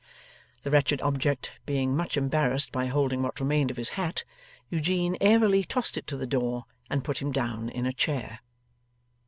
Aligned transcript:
The 0.63 0.71
wretched 0.71 0.99
object 1.03 1.51
being 1.67 1.95
much 1.95 2.17
embarrassed 2.17 2.71
by 2.71 2.87
holding 2.87 3.21
what 3.21 3.39
remained 3.39 3.69
of 3.69 3.77
his 3.77 3.89
hat, 3.89 4.23
Eugene 4.71 5.15
airily 5.21 5.63
tossed 5.63 5.95
it 5.95 6.07
to 6.07 6.17
the 6.17 6.25
door, 6.25 6.65
and 6.89 7.03
put 7.03 7.19
him 7.21 7.31
down 7.31 7.69
in 7.69 7.85
a 7.85 7.93
chair. 7.93 8.39